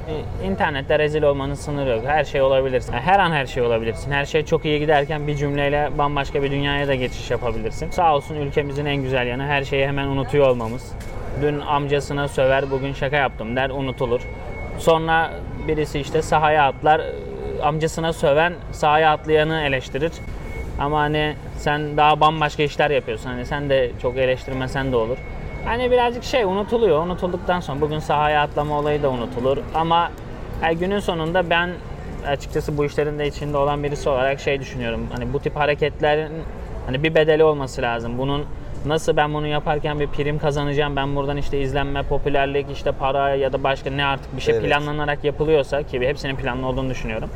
İnternette 0.44 0.98
rezil 0.98 1.22
olmanın 1.22 1.54
sınırı 1.54 1.90
yok. 1.90 2.00
Her 2.06 2.24
şey 2.24 2.42
olabilirsin. 2.42 2.92
Her 2.92 3.18
an 3.18 3.32
her 3.32 3.46
şey 3.46 3.62
olabilirsin. 3.62 4.10
Her 4.10 4.24
şey 4.24 4.44
çok 4.44 4.64
iyi 4.64 4.80
giderken 4.80 5.26
bir 5.26 5.36
cümleyle 5.36 5.90
bambaşka 5.98 6.42
bir 6.42 6.50
dünyaya 6.50 6.88
da 6.88 6.94
geçiş 6.94 7.30
yapabilirsin. 7.30 7.90
Sağ 7.90 8.14
olsun 8.14 8.34
ülkemizin 8.34 8.86
en 8.86 8.96
güzel 8.96 9.26
yanı 9.26 9.46
her 9.46 9.64
şeyi 9.64 9.86
hemen 9.86 10.06
unutuyor 10.06 10.48
olmamız. 10.48 10.92
Dün 11.42 11.60
amcasına 11.60 12.28
söver, 12.28 12.70
bugün 12.70 12.92
şaka 12.92 13.16
yaptım 13.16 13.56
der, 13.56 13.70
unutulur. 13.70 14.20
Sonra 14.78 15.30
birisi 15.68 16.00
işte 16.00 16.22
sahaya 16.22 16.64
atlar, 16.64 17.00
amcasına 17.62 18.12
söven 18.12 18.52
sahaya 18.72 19.12
atlayanı 19.12 19.62
eleştirir. 19.62 20.12
Ama 20.80 21.00
hani 21.00 21.34
sen 21.56 21.96
daha 21.96 22.20
bambaşka 22.20 22.62
işler 22.62 22.90
yapıyorsun. 22.90 23.30
Hani 23.30 23.46
sen 23.46 23.70
de 23.70 23.90
çok 24.02 24.16
eleştirmesen 24.16 24.92
de 24.92 24.96
olur. 24.96 25.18
Hani 25.66 25.90
birazcık 25.90 26.24
şey 26.24 26.44
unutuluyor. 26.44 27.02
Unutulduktan 27.02 27.60
sonra 27.60 27.80
bugün 27.80 27.98
sahaya 27.98 28.42
atlama 28.42 28.78
olayı 28.78 29.02
da 29.02 29.10
unutulur. 29.10 29.58
Ama 29.74 30.10
yani 30.62 30.78
günün 30.78 31.00
sonunda 31.00 31.50
ben 31.50 31.70
açıkçası 32.26 32.78
bu 32.78 32.84
işlerin 32.84 33.18
de 33.18 33.26
içinde 33.26 33.56
olan 33.56 33.82
birisi 33.82 34.08
olarak 34.08 34.40
şey 34.40 34.60
düşünüyorum. 34.60 35.06
Hani 35.12 35.32
bu 35.32 35.40
tip 35.40 35.56
hareketlerin 35.56 36.32
hani 36.86 37.02
bir 37.02 37.14
bedeli 37.14 37.44
olması 37.44 37.82
lazım. 37.82 38.18
Bunun 38.18 38.44
Nasıl 38.86 39.16
ben 39.16 39.34
bunu 39.34 39.46
yaparken 39.46 40.00
bir 40.00 40.06
prim 40.06 40.38
kazanacağım, 40.38 40.96
ben 40.96 41.16
buradan 41.16 41.36
işte 41.36 41.60
izlenme, 41.60 42.02
popülerlik, 42.02 42.66
işte 42.72 42.92
para 42.92 43.34
ya 43.34 43.52
da 43.52 43.64
başka 43.64 43.90
ne 43.90 44.04
artık 44.04 44.36
bir 44.36 44.40
şey 44.40 44.54
Evet. 44.54 44.64
planlanarak 44.64 45.24
yapılıyorsa 45.24 45.82
ki 45.82 46.00
hepsinin 46.00 46.36
planlı 46.36 46.66
olduğunu 46.66 46.90
düşünüyorum. 46.90 47.30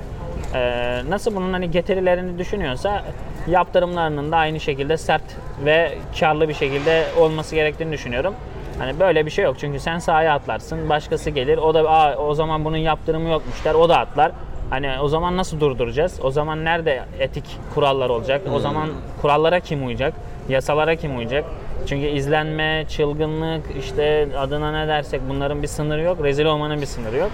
Ee, 0.55 1.03
nasıl 1.09 1.37
bunun 1.37 1.53
hani 1.53 1.71
getirilerini 1.71 2.39
düşünüyorsa 2.39 3.05
yaptırımlarının 3.47 4.33
da 4.33 4.37
aynı 4.37 4.61
şekilde 4.61 4.97
sert 4.97 5.23
ve 5.65 5.93
karlı 6.21 6.49
bir 6.49 6.55
şekilde 6.55 7.05
olması 7.19 7.55
gerektiğini 7.55 7.93
düşünüyorum. 7.93 8.35
Hani 8.79 9.01
böyle 9.01 9.27
bir 9.27 9.31
şey 9.31 9.45
yok 9.45 9.57
çünkü 9.59 9.81
sen 9.81 9.99
sahaya 9.99 10.35
atlarsın, 10.35 10.89
başkası 10.89 11.31
gelir, 11.31 11.59
o 11.59 11.75
da 11.75 11.91
Aa, 11.91 12.17
o 12.17 12.35
zaman 12.35 12.65
bunun 12.65 12.77
yaptırımı 12.77 13.29
yokmuş 13.29 13.65
der, 13.65 13.75
o 13.75 13.89
da 13.89 13.99
atlar. 13.99 14.33
Hani 14.71 14.91
o 15.01 15.09
zaman 15.09 15.37
nasıl 15.37 15.61
durduracağız? 15.61 16.21
O 16.23 16.31
zaman 16.31 16.65
nerede 16.65 17.05
etik 17.19 17.45
kurallar 17.75 18.11
olacak? 18.11 18.43
O 18.55 18.59
zaman 18.59 18.89
kurallara 19.23 19.61
kim 19.61 19.87
uyacak? 19.87 20.15
Yasalara 20.49 20.97
kim 20.97 21.19
uyacak? 21.19 21.45
Çünkü 21.87 22.07
izlenme, 22.07 22.85
çılgınlık, 22.89 23.65
işte 23.79 24.29
adına 24.39 24.73
ne 24.73 24.89
dersek 24.89 25.21
bunların 25.29 25.63
bir 25.63 25.69
sınırı 25.69 26.03
yok. 26.03 26.25
Rezil 26.25 26.45
olmanın 26.45 26.81
bir 26.81 26.87
sınırı 26.87 27.17
yok. 27.17 27.31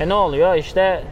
E 0.00 0.08
ne 0.08 0.14
oluyor? 0.14 0.54
İşte 0.54 1.02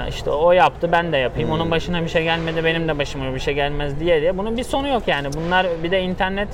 Ha 0.00 0.08
işte 0.08 0.30
o 0.30 0.52
yaptı 0.52 0.92
ben 0.92 1.12
de 1.12 1.16
yapayım. 1.16 1.50
Onun 1.50 1.70
başına 1.70 2.02
bir 2.02 2.08
şey 2.08 2.22
gelmedi 2.22 2.64
benim 2.64 2.88
de 2.88 2.98
başıma 2.98 3.34
bir 3.34 3.40
şey 3.40 3.54
gelmez 3.54 4.00
diye 4.00 4.20
diye. 4.20 4.38
Bunun 4.38 4.56
bir 4.56 4.64
sonu 4.64 4.88
yok 4.88 5.02
yani. 5.06 5.28
Bunlar 5.32 5.66
bir 5.82 5.90
de 5.90 6.02
internet 6.02 6.48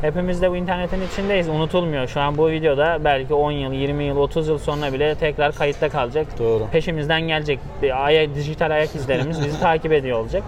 hepimiz 0.00 0.42
de 0.42 0.50
bu 0.50 0.56
internetin 0.56 1.02
içindeyiz. 1.12 1.48
Unutulmuyor. 1.48 2.08
Şu 2.08 2.20
an 2.20 2.38
bu 2.38 2.50
videoda 2.50 2.98
belki 3.04 3.34
10 3.34 3.50
yıl, 3.50 3.72
20 3.72 4.04
yıl, 4.04 4.16
30 4.16 4.48
yıl 4.48 4.58
sonra 4.58 4.92
bile 4.92 5.14
tekrar 5.14 5.52
kayıtta 5.52 5.88
kalacak. 5.88 6.26
Doğru. 6.38 6.66
Peşimizden 6.72 7.20
gelecek. 7.20 7.58
Ayak, 7.94 8.34
dijital 8.34 8.70
ayak 8.70 8.94
izlerimiz 8.94 9.44
bizi 9.44 9.60
takip 9.60 9.92
ediyor 9.92 10.18
olacak. 10.18 10.42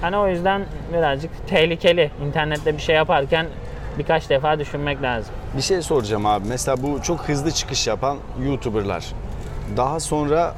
Hani 0.00 0.16
o 0.16 0.28
yüzden 0.28 0.64
birazcık 0.92 1.48
tehlikeli. 1.48 2.10
İnternette 2.26 2.76
bir 2.76 2.82
şey 2.82 2.96
yaparken 2.96 3.46
birkaç 3.98 4.30
defa 4.30 4.58
düşünmek 4.58 5.02
lazım. 5.02 5.34
Bir 5.56 5.62
şey 5.62 5.82
soracağım 5.82 6.26
abi. 6.26 6.48
Mesela 6.48 6.82
bu 6.82 7.02
çok 7.02 7.20
hızlı 7.20 7.50
çıkış 7.50 7.86
yapan 7.86 8.18
YouTuber'lar. 8.44 9.04
Daha 9.76 10.00
sonra 10.00 10.54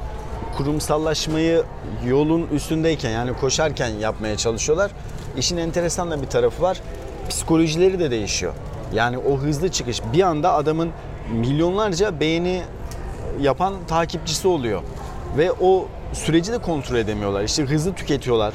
kurumsallaşmayı 0.57 1.63
yolun 2.07 2.47
üstündeyken 2.47 3.09
yani 3.09 3.33
koşarken 3.33 3.89
yapmaya 3.89 4.37
çalışıyorlar. 4.37 4.91
İşin 5.37 5.57
enteresan 5.57 6.11
da 6.11 6.21
bir 6.21 6.27
tarafı 6.27 6.61
var. 6.61 6.81
Psikolojileri 7.29 7.99
de 7.99 8.11
değişiyor. 8.11 8.53
Yani 8.93 9.17
o 9.17 9.37
hızlı 9.37 9.69
çıkış 9.69 10.01
bir 10.13 10.21
anda 10.21 10.53
adamın 10.53 10.89
milyonlarca 11.33 12.19
beğeni 12.19 12.61
yapan 13.41 13.73
takipçisi 13.87 14.47
oluyor. 14.47 14.81
Ve 15.37 15.51
o 15.51 15.87
süreci 16.13 16.51
de 16.51 16.57
kontrol 16.57 16.95
edemiyorlar. 16.95 17.43
İşte 17.43 17.63
hızlı 17.63 17.93
tüketiyorlar. 17.93 18.53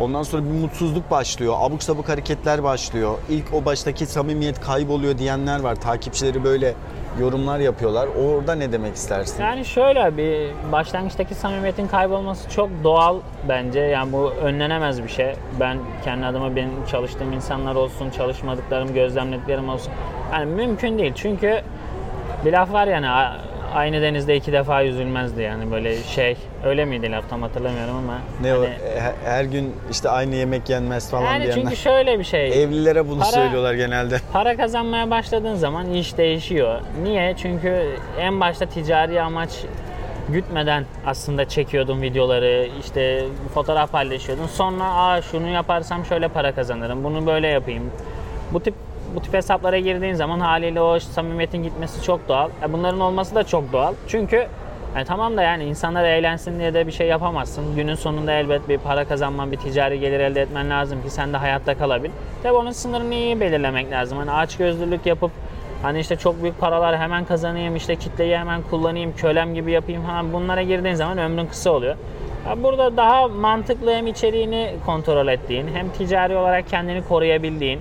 Ondan 0.00 0.22
sonra 0.22 0.44
bir 0.44 0.50
mutsuzluk 0.60 1.10
başlıyor. 1.10 1.54
Abuk 1.60 1.82
sabuk 1.82 2.08
hareketler 2.08 2.62
başlıyor. 2.64 3.18
İlk 3.30 3.54
o 3.54 3.64
baştaki 3.64 4.06
samimiyet 4.06 4.60
kayboluyor 4.60 5.18
diyenler 5.18 5.60
var. 5.60 5.74
Takipçileri 5.74 6.44
böyle 6.44 6.74
yorumlar 7.20 7.58
yapıyorlar. 7.58 8.08
Orada 8.24 8.54
ne 8.54 8.72
demek 8.72 8.94
istersin? 8.94 9.42
Yani 9.42 9.64
şöyle 9.64 10.16
bir 10.16 10.50
başlangıçtaki 10.72 11.34
samimiyetin 11.34 11.88
kaybolması 11.88 12.50
çok 12.50 12.70
doğal 12.84 13.20
bence. 13.48 13.80
Yani 13.80 14.12
bu 14.12 14.30
önlenemez 14.30 15.02
bir 15.02 15.08
şey. 15.08 15.34
Ben 15.60 15.78
kendi 16.04 16.26
adıma 16.26 16.56
benim 16.56 16.84
çalıştığım 16.90 17.32
insanlar 17.32 17.74
olsun, 17.74 18.10
çalışmadıklarım, 18.10 18.94
gözlemlediklerim 18.94 19.68
olsun. 19.68 19.92
Yani 20.32 20.46
mümkün 20.46 20.98
değil. 20.98 21.12
Çünkü 21.14 21.62
bir 22.44 22.52
laf 22.52 22.72
var 22.72 22.86
yani 22.86 23.06
aynı 23.74 24.02
denizde 24.02 24.36
iki 24.36 24.52
defa 24.52 24.80
yüzülmezdi 24.80 25.42
yani 25.42 25.70
böyle 25.70 25.96
şey. 26.02 26.36
Öyle 26.64 26.84
miydi 26.84 27.12
laf 27.12 27.30
tam 27.30 27.42
hatırlamıyorum 27.42 27.96
ama. 27.96 28.18
Ne 28.42 28.54
o 28.54 28.60
hani- 28.60 28.68
he- 29.00 29.14
her 29.30 29.44
gün 29.44 29.74
işte 29.90 30.08
aynı 30.08 30.34
yemek 30.34 30.68
yenmez 30.70 31.10
falan 31.10 31.24
Yani 31.24 31.42
diyenler. 31.44 31.62
çünkü 31.62 31.76
şöyle 31.76 32.18
bir 32.18 32.24
şey. 32.24 32.62
Evlilere 32.62 33.08
bunu 33.08 33.20
Para- 33.20 33.30
söylüyorlar 33.30 33.74
genelde. 33.74 34.16
Para 34.32 34.56
kazanmaya 34.56 35.10
başladığın 35.10 35.54
zaman 35.54 35.92
iş 35.94 36.16
değişiyor. 36.16 36.80
Niye? 37.02 37.34
Çünkü 37.36 37.86
en 38.20 38.40
başta 38.40 38.66
ticari 38.66 39.20
amaç 39.22 39.50
gütmeden 40.28 40.84
aslında 41.06 41.48
çekiyordun 41.48 42.02
videoları, 42.02 42.68
işte 42.80 43.24
fotoğraf 43.54 43.92
paylaşıyordun. 43.92 44.46
Sonra 44.46 44.84
aa 44.84 45.22
şunu 45.22 45.48
yaparsam 45.48 46.04
şöyle 46.04 46.28
para 46.28 46.52
kazanırım, 46.54 47.04
bunu 47.04 47.26
böyle 47.26 47.48
yapayım. 47.48 47.90
Bu 48.52 48.60
tip 48.60 48.74
bu 49.14 49.20
tip 49.20 49.34
hesaplara 49.34 49.78
girdiğin 49.78 50.14
zaman 50.14 50.40
haliyle 50.40 50.80
o 50.80 50.98
samimiyetin 50.98 51.62
gitmesi 51.62 52.02
çok 52.02 52.28
doğal. 52.28 52.50
E 52.68 52.72
bunların 52.72 53.00
olması 53.00 53.34
da 53.34 53.44
çok 53.44 53.72
doğal. 53.72 53.94
Çünkü 54.08 54.46
yani 54.96 55.04
tamam 55.04 55.36
da 55.36 55.42
yani 55.42 55.64
insanlar 55.64 56.04
eğlensin 56.04 56.58
diye 56.58 56.74
de 56.74 56.86
bir 56.86 56.92
şey 56.92 57.06
yapamazsın. 57.06 57.76
Günün 57.76 57.94
sonunda 57.94 58.32
elbet 58.32 58.68
bir 58.68 58.78
para 58.78 59.04
kazanman, 59.04 59.52
bir 59.52 59.56
ticari 59.56 60.00
gelir 60.00 60.20
elde 60.20 60.42
etmen 60.42 60.70
lazım 60.70 61.02
ki 61.02 61.10
sen 61.10 61.32
de 61.32 61.36
hayatta 61.36 61.78
kalabil. 61.78 62.10
Tabii 62.42 62.54
onun 62.54 62.72
sınırını 62.72 63.14
iyi 63.14 63.40
belirlemek 63.40 63.90
lazım. 63.90 64.18
Hani 64.18 64.30
aç 64.30 64.56
gözlülük 64.56 65.06
yapıp 65.06 65.30
hani 65.82 66.00
işte 66.00 66.16
çok 66.16 66.42
büyük 66.42 66.60
paralar 66.60 66.98
hemen 66.98 67.24
kazanayım, 67.24 67.76
işte 67.76 67.96
kitleyi 67.96 68.38
hemen 68.38 68.62
kullanayım, 68.62 69.16
kölem 69.16 69.54
gibi 69.54 69.72
yapayım 69.72 70.02
falan 70.02 70.32
bunlara 70.32 70.62
girdiğin 70.62 70.94
zaman 70.94 71.18
ömrün 71.18 71.46
kısa 71.46 71.70
oluyor. 71.70 71.96
Burada 72.62 72.96
daha 72.96 73.28
mantıklı 73.28 73.94
hem 73.94 74.06
içeriğini 74.06 74.70
kontrol 74.86 75.28
ettiğin, 75.28 75.68
hem 75.74 75.88
ticari 75.88 76.36
olarak 76.36 76.68
kendini 76.68 77.02
koruyabildiğin, 77.08 77.80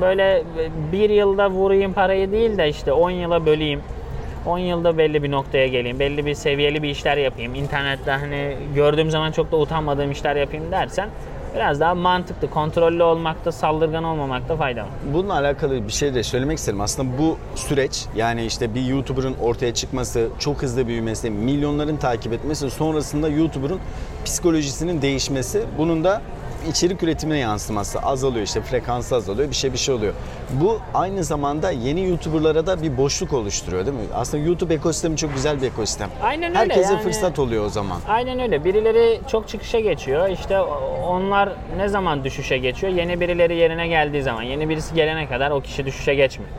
böyle 0.00 0.42
bir 0.92 1.10
yılda 1.10 1.50
vurayım 1.50 1.92
parayı 1.92 2.32
değil 2.32 2.58
de 2.58 2.68
işte 2.68 2.92
10 2.92 3.10
yıla 3.10 3.46
böleyim, 3.46 3.80
10 4.46 4.58
yılda 4.58 4.98
belli 4.98 5.22
bir 5.22 5.30
noktaya 5.30 5.66
geleyim, 5.66 5.98
belli 5.98 6.26
bir 6.26 6.34
seviyeli 6.34 6.82
bir 6.82 6.88
işler 6.88 7.16
yapayım. 7.16 7.54
İnternette 7.54 8.10
hani 8.10 8.56
gördüğüm 8.74 9.10
zaman 9.10 9.32
çok 9.32 9.52
da 9.52 9.56
utanmadığım 9.56 10.10
işler 10.10 10.36
yapayım 10.36 10.72
dersen 10.72 11.08
biraz 11.54 11.80
daha 11.80 11.94
mantıklı, 11.94 12.50
kontrollü 12.50 13.02
olmakta, 13.02 13.52
saldırgan 13.52 14.04
olmamakta 14.04 14.56
fayda 14.56 14.82
var. 14.82 14.88
Bununla 15.14 15.34
alakalı 15.34 15.86
bir 15.86 15.92
şey 15.92 16.14
de 16.14 16.22
söylemek 16.22 16.58
isterim. 16.58 16.80
Aslında 16.80 17.18
bu 17.18 17.36
süreç 17.54 18.06
yani 18.16 18.44
işte 18.44 18.74
bir 18.74 18.86
YouTuber'ın 18.86 19.34
ortaya 19.42 19.74
çıkması, 19.74 20.28
çok 20.38 20.62
hızlı 20.62 20.86
büyümesi, 20.86 21.30
milyonların 21.30 21.96
takip 21.96 22.32
etmesi 22.32 22.70
sonrasında 22.70 23.28
YouTuber'ın 23.28 23.80
psikolojisinin 24.24 25.02
değişmesi, 25.02 25.62
bunun 25.78 26.04
da 26.04 26.22
içerik 26.70 27.02
üretimine 27.02 27.38
yansıması 27.38 27.98
azalıyor 27.98 28.44
işte 28.44 28.60
frekansı 28.62 29.16
azalıyor 29.16 29.50
bir 29.50 29.54
şey 29.54 29.72
bir 29.72 29.78
şey 29.78 29.94
oluyor. 29.94 30.12
Bu 30.50 30.80
aynı 30.94 31.24
zamanda 31.24 31.70
yeni 31.70 32.08
YouTuber'lara 32.08 32.66
da 32.66 32.82
bir 32.82 32.96
boşluk 32.96 33.32
oluşturuyor 33.32 33.86
değil 33.86 33.96
mi? 33.96 34.02
Aslında 34.14 34.44
YouTube 34.44 34.74
ekosistemi 34.74 35.16
çok 35.16 35.34
güzel 35.34 35.62
bir 35.62 35.66
ekosistem. 35.66 36.10
Aynen 36.22 36.48
öyle 36.50 36.58
Herkese 36.58 36.92
yani. 36.92 37.02
fırsat 37.02 37.38
oluyor 37.38 37.64
o 37.64 37.68
zaman. 37.68 38.00
Aynen 38.08 38.38
öyle. 38.40 38.64
Birileri 38.64 39.20
çok 39.30 39.48
çıkışa 39.48 39.80
geçiyor. 39.80 40.28
İşte 40.28 40.60
onlar 41.06 41.52
ne 41.76 41.88
zaman 41.88 42.24
düşüşe 42.24 42.58
geçiyor? 42.58 42.92
Yeni 42.92 43.20
birileri 43.20 43.56
yerine 43.56 43.88
geldiği 43.88 44.22
zaman. 44.22 44.42
Yeni 44.42 44.68
birisi 44.68 44.94
gelene 44.94 45.28
kadar 45.28 45.50
o 45.50 45.60
kişi 45.60 45.86
düşüşe 45.86 46.14
geçmiyor. 46.14 46.52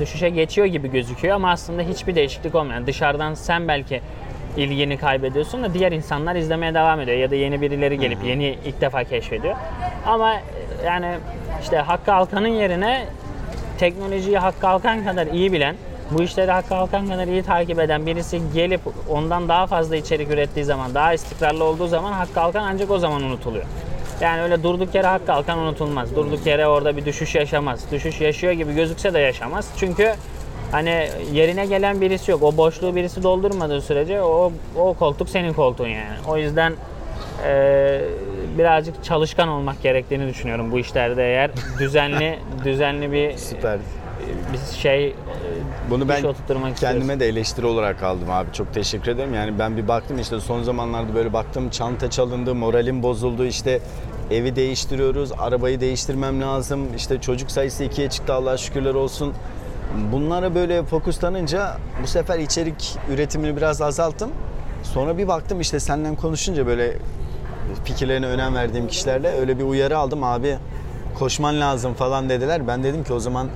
Düşüşe 0.00 0.28
geçiyor 0.28 0.66
gibi 0.66 0.90
gözüküyor 0.90 1.34
ama 1.34 1.50
aslında 1.50 1.82
hiçbir 1.82 2.14
değişiklik 2.14 2.54
olmuyor. 2.54 2.74
Yani 2.74 2.86
dışarıdan 2.86 3.34
sen 3.34 3.68
belki 3.68 4.00
ilgini 4.56 4.98
kaybediyorsun 4.98 5.62
da 5.62 5.74
diğer 5.74 5.92
insanlar 5.92 6.36
izlemeye 6.36 6.74
devam 6.74 7.00
ediyor 7.00 7.18
ya 7.18 7.30
da 7.30 7.34
yeni 7.34 7.60
birileri 7.60 7.98
gelip 7.98 8.24
yeni 8.24 8.58
ilk 8.64 8.80
defa 8.80 9.04
keşfediyor. 9.04 9.56
Ama 10.06 10.34
yani 10.86 11.14
işte 11.62 11.76
Hakkı 11.76 12.14
Alkan'ın 12.14 12.48
yerine 12.48 13.06
teknolojiyi 13.78 14.38
Hakkı 14.38 14.68
Alkan 14.68 15.04
kadar 15.04 15.26
iyi 15.26 15.52
bilen, 15.52 15.76
bu 16.10 16.22
işleri 16.22 16.50
Hakkı 16.50 16.74
Alkan 16.74 17.08
kadar 17.08 17.26
iyi 17.26 17.42
takip 17.42 17.80
eden 17.80 18.06
birisi 18.06 18.40
gelip 18.54 18.80
ondan 19.10 19.48
daha 19.48 19.66
fazla 19.66 19.96
içerik 19.96 20.30
ürettiği 20.30 20.64
zaman, 20.64 20.94
daha 20.94 21.12
istikrarlı 21.12 21.64
olduğu 21.64 21.86
zaman 21.86 22.12
Hakkı 22.12 22.40
Alkan 22.40 22.64
ancak 22.64 22.90
o 22.90 22.98
zaman 22.98 23.22
unutuluyor. 23.22 23.64
Yani 24.20 24.42
öyle 24.42 24.62
durduk 24.62 24.94
yere 24.94 25.06
Hakkı 25.06 25.32
Alkan 25.32 25.58
unutulmaz. 25.58 26.16
Durduk 26.16 26.46
yere 26.46 26.66
orada 26.66 26.96
bir 26.96 27.04
düşüş 27.04 27.34
yaşamaz. 27.34 27.92
Düşüş 27.92 28.20
yaşıyor 28.20 28.52
gibi 28.52 28.74
gözükse 28.74 29.14
de 29.14 29.18
yaşamaz. 29.18 29.68
Çünkü 29.76 30.14
hani 30.72 31.08
yerine 31.32 31.66
gelen 31.66 32.00
birisi 32.00 32.30
yok. 32.30 32.42
O 32.42 32.56
boşluğu 32.56 32.94
birisi 32.96 33.22
doldurmadığı 33.22 33.80
sürece 33.80 34.22
o, 34.22 34.52
o 34.78 34.94
koltuk 34.94 35.28
senin 35.28 35.52
koltuğun 35.52 35.88
yani. 35.88 36.16
O 36.28 36.36
yüzden 36.36 36.72
eee, 37.44 38.00
birazcık 38.58 39.04
çalışkan 39.04 39.48
olmak 39.48 39.82
gerektiğini 39.82 40.28
düşünüyorum 40.28 40.72
bu 40.72 40.78
işlerde 40.78 41.24
eğer 41.24 41.50
düzenli 41.78 42.38
düzenli 42.64 43.12
bir 43.12 43.36
Süper. 43.36 43.78
bir 44.52 44.76
şey 44.76 45.14
Bunu 45.90 46.08
ben 46.08 46.18
iş 46.18 46.24
oturtturmak 46.24 46.76
kendime 46.76 47.20
de 47.20 47.28
eleştiri 47.28 47.66
olarak 47.66 48.02
aldım 48.02 48.30
abi. 48.30 48.52
Çok 48.52 48.74
teşekkür 48.74 49.10
ederim. 49.10 49.34
Yani 49.34 49.58
ben 49.58 49.76
bir 49.76 49.88
baktım 49.88 50.18
işte 50.18 50.40
son 50.40 50.62
zamanlarda 50.62 51.14
böyle 51.14 51.32
baktım 51.32 51.70
çanta 51.70 52.10
çalındı, 52.10 52.54
moralim 52.54 53.02
bozuldu. 53.02 53.44
işte 53.44 53.80
evi 54.30 54.56
değiştiriyoruz, 54.56 55.32
arabayı 55.38 55.80
değiştirmem 55.80 56.40
lazım. 56.40 56.86
İşte 56.96 57.20
çocuk 57.20 57.50
sayısı 57.50 57.84
ikiye 57.84 58.10
çıktı 58.10 58.34
Allah'a 58.34 58.56
şükürler 58.56 58.94
olsun. 58.94 59.34
Bunlara 60.12 60.54
böyle 60.54 60.84
fokuslanınca 60.84 61.76
bu 62.02 62.06
sefer 62.06 62.38
içerik 62.38 62.98
üretimini 63.10 63.56
biraz 63.56 63.82
azalttım. 63.82 64.30
Sonra 64.82 65.18
bir 65.18 65.28
baktım 65.28 65.60
işte 65.60 65.80
senden 65.80 66.16
konuşunca 66.16 66.66
böyle 66.66 66.98
fikirlerine 67.84 68.26
önem 68.26 68.54
verdiğim 68.54 68.88
kişilerle 68.88 69.28
öyle 69.28 69.58
bir 69.58 69.64
uyarı 69.64 69.98
aldım 69.98 70.24
abi 70.24 70.58
koşman 71.18 71.60
lazım 71.60 71.94
falan 71.94 72.28
dediler. 72.28 72.68
Ben 72.68 72.84
dedim 72.84 73.04
ki 73.04 73.12
o 73.12 73.20
zaman 73.20 73.48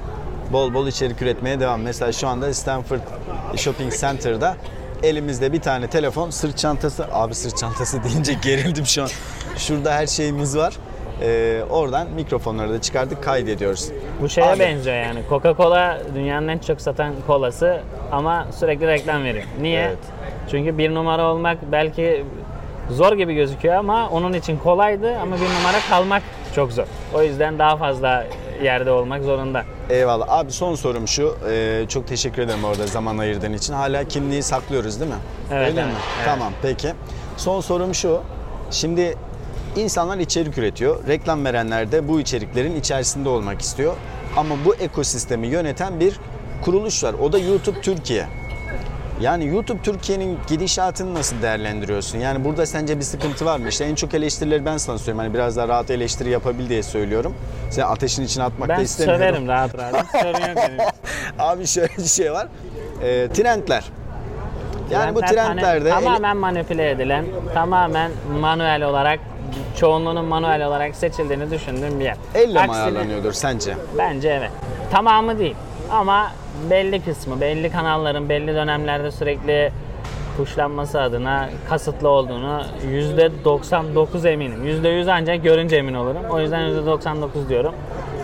bol 0.53 0.75
bol 0.75 0.87
içerik 0.87 1.23
üretmeye 1.23 1.61
devam. 1.61 1.81
Mesela 1.83 2.13
şu 2.13 2.29
anda 2.29 2.55
Stanford 2.55 3.01
Shopping 3.57 3.93
Center'da 3.93 4.57
elimizde 5.03 5.53
bir 5.53 5.61
tane 5.61 5.87
telefon, 5.87 6.31
sırt 6.31 6.59
çantası. 6.59 7.07
Abi 7.13 7.35
sırt 7.35 7.57
çantası 7.57 8.05
deyince 8.05 8.33
gerildim 8.43 8.87
şu 8.87 9.03
an. 9.03 9.09
Şurada 9.57 9.95
her 9.95 10.07
şeyimiz 10.07 10.57
var. 10.57 10.77
Ee, 11.23 11.63
oradan 11.71 12.11
mikrofonları 12.11 12.73
da 12.73 12.81
çıkardık 12.81 13.23
kaydediyoruz. 13.23 13.89
Bu 14.23 14.29
şeye 14.29 14.47
Abi. 14.47 14.59
benziyor 14.61 14.97
yani. 14.97 15.21
Coca-Cola 15.31 15.99
dünyanın 16.15 16.49
en 16.49 16.59
çok 16.59 16.81
satan 16.81 17.15
kolası 17.27 17.81
ama 18.13 18.47
sürekli 18.59 18.87
reklam 18.87 19.25
veriyor. 19.25 19.45
Niye? 19.61 19.81
Evet. 19.81 19.99
Çünkü 20.51 20.79
bir 20.79 20.95
numara 20.95 21.31
olmak 21.33 21.59
belki 21.73 22.25
zor 22.91 23.13
gibi 23.13 23.35
gözüküyor 23.35 23.75
ama 23.75 24.09
onun 24.09 24.33
için 24.33 24.59
kolaydı 24.59 25.19
ama 25.19 25.37
bir 25.37 25.41
numara 25.61 25.79
kalmak 25.91 26.23
çok 26.55 26.73
zor. 26.73 26.85
O 27.15 27.23
yüzden 27.23 27.59
daha 27.59 27.77
fazla 27.77 28.27
yerde 28.63 28.91
olmak 28.91 29.23
zorunda. 29.23 29.63
Eyvallah. 29.91 30.27
Abi 30.29 30.53
son 30.53 30.75
sorum 30.75 31.09
şu. 31.09 31.37
Ee, 31.51 31.85
çok 31.89 32.07
teşekkür 32.07 32.43
ederim 32.43 32.65
orada 32.65 32.87
zaman 32.87 33.19
ayırdığın 33.19 33.53
için. 33.53 33.73
Hala 33.75 34.05
kimliği 34.05 34.43
saklıyoruz 34.43 35.01
değil 35.01 35.11
mi? 35.11 35.17
Evet, 35.53 35.69
Öyle 35.69 35.81
evet, 35.81 35.91
mi? 35.93 35.99
evet. 36.17 36.25
Tamam 36.27 36.53
peki. 36.63 36.89
Son 37.37 37.61
sorum 37.61 37.95
şu. 37.95 38.21
Şimdi 38.71 39.15
insanlar 39.77 40.19
içerik 40.19 40.59
üretiyor. 40.59 41.07
Reklam 41.09 41.45
verenler 41.45 41.93
de 41.93 42.09
bu 42.09 42.21
içeriklerin 42.21 42.77
içerisinde 42.77 43.29
olmak 43.29 43.61
istiyor. 43.61 43.95
Ama 44.37 44.55
bu 44.65 44.75
ekosistemi 44.75 45.47
yöneten 45.47 46.01
bir 46.01 46.21
kuruluş 46.65 47.05
var. 47.05 47.15
O 47.23 47.33
da 47.33 47.39
YouTube 47.39 47.81
Türkiye. 47.81 48.27
Yani 49.21 49.47
YouTube 49.47 49.83
Türkiye'nin 49.83 50.39
gidişatını 50.49 51.15
nasıl 51.15 51.43
değerlendiriyorsun? 51.43 52.19
Yani 52.19 52.45
burada 52.45 52.67
sence 52.67 52.97
bir 52.99 53.03
sıkıntı 53.03 53.45
var 53.45 53.59
mı? 53.59 53.69
İşte 53.69 53.85
en 53.85 53.95
çok 53.95 54.15
eleştirileri 54.15 54.65
ben 54.65 54.77
sana 54.77 54.99
söylüyorum. 54.99 55.19
Hani 55.21 55.35
biraz 55.35 55.57
daha 55.57 55.69
rahat 55.69 55.91
eleştiri 55.91 56.31
yapabil 56.31 56.69
diye 56.69 56.83
söylüyorum. 56.83 57.35
Sen 57.71 57.83
ateşin 57.83 58.23
içine 58.23 58.45
atmak 58.45 58.69
da 58.69 58.77
Ben 58.77 58.83
istemiyorum. 58.83 59.21
söverim 59.23 59.49
rahat 59.49 59.79
rahat. 59.79 59.95
Hiç 60.15 60.21
Sorun 60.23 60.49
yok 60.49 60.57
benim. 60.57 60.79
Abi 61.39 61.67
şöyle 61.67 61.97
bir 61.99 62.03
şey 62.05 62.33
var. 62.33 62.49
Ee, 63.03 63.29
trendler. 63.35 63.85
Yani 64.91 65.15
bu 65.15 65.21
Trendler 65.21 65.45
trendlerde 65.47 65.91
hani 65.91 66.05
tamamen 66.05 66.37
manipüle 66.37 66.91
edilen, 66.91 67.25
tamamen 67.55 68.11
manuel 68.41 68.83
olarak 68.83 69.21
çoğunluğunun 69.77 70.25
manuel 70.25 70.67
olarak 70.67 70.97
seçildiğini 70.97 71.51
düşündüğüm 71.51 72.01
bir 72.01 72.05
yer. 72.05 72.17
elle 72.35 72.67
mi 72.67 72.73
ayarlanıyordur 72.73 73.33
sence? 73.33 73.75
Bence 73.99 74.29
evet. 74.29 74.51
Tamamı 74.91 75.39
değil. 75.39 75.57
Ama 75.91 76.33
belli 76.71 77.05
kısmı, 77.05 77.41
belli 77.41 77.71
kanalların 77.71 78.29
belli 78.29 78.55
dönemlerde 78.55 79.11
sürekli 79.11 79.73
kuşlanması 80.37 81.01
adına 81.01 81.49
kasıtlı 81.69 82.09
olduğunu 82.09 82.63
%99 83.45 84.29
eminim. 84.29 84.67
%100 84.85 85.13
ancak 85.13 85.45
görünce 85.45 85.77
emin 85.77 85.95
olurum. 85.95 86.23
O 86.31 86.41
yüzden 86.41 86.61
%99 86.61 87.49
diyorum. 87.49 87.75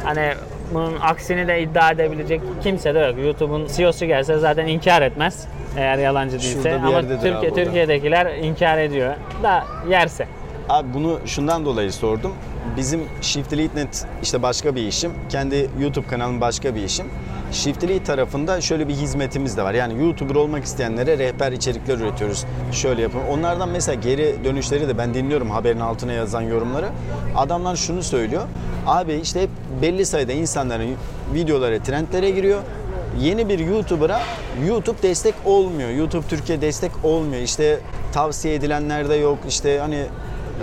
Hani 0.04 0.32
bunun 0.74 1.00
aksini 1.00 1.48
de 1.48 1.62
iddia 1.62 1.90
edebilecek 1.90 2.40
kimse 2.62 2.94
de 2.94 2.98
yok. 2.98 3.18
YouTube'un 3.18 3.66
CEO'su 3.76 4.06
gelse 4.06 4.38
zaten 4.38 4.66
inkar 4.66 5.02
etmez. 5.02 5.46
Eğer 5.76 5.98
yalancı 5.98 6.32
değilse. 6.32 6.74
Ama 6.74 7.00
Türkiye. 7.00 7.54
Türkiye'dekiler 7.54 8.34
inkar 8.34 8.78
ediyor. 8.78 9.14
Da 9.42 9.64
yerse. 9.88 10.26
Abi 10.68 10.94
bunu 10.94 11.20
şundan 11.26 11.64
dolayı 11.64 11.92
sordum. 11.92 12.32
Bizim 12.76 13.00
Shift 13.20 13.52
Elite 13.52 13.80
Net 13.80 14.06
işte 14.22 14.42
başka 14.42 14.74
bir 14.74 14.82
işim. 14.82 15.12
Kendi 15.28 15.70
YouTube 15.80 16.06
kanalım 16.06 16.40
başka 16.40 16.74
bir 16.74 16.82
işim. 16.82 17.06
Shift 17.52 17.84
Elite 17.84 18.04
tarafında 18.04 18.60
şöyle 18.60 18.88
bir 18.88 18.94
hizmetimiz 18.94 19.56
de 19.56 19.62
var. 19.62 19.74
Yani 19.74 20.02
YouTuber 20.02 20.34
olmak 20.34 20.64
isteyenlere 20.64 21.18
rehber 21.18 21.52
içerikler 21.52 21.98
üretiyoruz. 21.98 22.44
Şöyle 22.72 23.02
yapın. 23.02 23.20
Onlardan 23.30 23.68
mesela 23.68 23.94
geri 23.94 24.44
dönüşleri 24.44 24.88
de 24.88 24.98
ben 24.98 25.14
dinliyorum 25.14 25.50
haberin 25.50 25.80
altına 25.80 26.12
yazan 26.12 26.40
yorumları. 26.40 26.88
Adamlar 27.36 27.76
şunu 27.76 28.02
söylüyor. 28.02 28.42
Abi 28.86 29.14
işte 29.14 29.42
hep 29.42 29.50
belli 29.82 30.06
sayıda 30.06 30.32
insanların 30.32 30.94
videoları 31.34 31.82
trendlere 31.82 32.30
giriyor. 32.30 32.62
Yeni 33.20 33.48
bir 33.48 33.58
YouTuber'a 33.58 34.20
YouTube 34.66 35.02
destek 35.02 35.34
olmuyor. 35.44 35.90
YouTube 35.90 36.26
Türkiye 36.26 36.60
destek 36.60 36.90
olmuyor. 37.02 37.42
İşte 37.42 37.80
tavsiye 38.12 38.54
edilenler 38.54 39.08
de 39.08 39.14
yok. 39.14 39.38
İşte 39.48 39.78
hani 39.78 40.06